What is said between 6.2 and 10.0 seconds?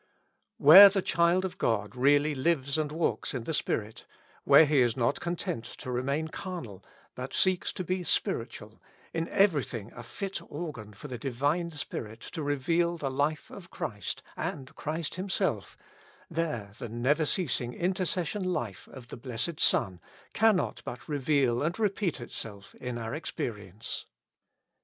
carnal, but seeks to be spir itual, in everything